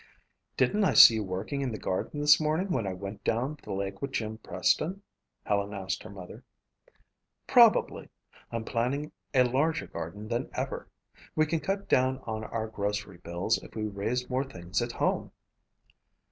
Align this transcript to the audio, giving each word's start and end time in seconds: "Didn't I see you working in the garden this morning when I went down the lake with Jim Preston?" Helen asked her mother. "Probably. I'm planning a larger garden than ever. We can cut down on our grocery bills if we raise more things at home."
"Didn't 0.57 0.83
I 0.83 0.95
see 0.95 1.13
you 1.13 1.23
working 1.23 1.61
in 1.61 1.71
the 1.71 1.77
garden 1.77 2.21
this 2.21 2.39
morning 2.41 2.71
when 2.71 2.87
I 2.87 2.93
went 2.93 3.23
down 3.23 3.59
the 3.61 3.71
lake 3.71 4.01
with 4.01 4.13
Jim 4.13 4.39
Preston?" 4.39 5.03
Helen 5.45 5.75
asked 5.75 6.01
her 6.01 6.09
mother. 6.09 6.43
"Probably. 7.45 8.09
I'm 8.51 8.65
planning 8.65 9.11
a 9.35 9.43
larger 9.43 9.85
garden 9.85 10.27
than 10.27 10.49
ever. 10.55 10.89
We 11.35 11.45
can 11.45 11.59
cut 11.59 11.87
down 11.87 12.17
on 12.25 12.43
our 12.45 12.65
grocery 12.67 13.19
bills 13.19 13.59
if 13.61 13.75
we 13.75 13.83
raise 13.83 14.27
more 14.27 14.43
things 14.43 14.81
at 14.81 14.93
home." 14.93 15.33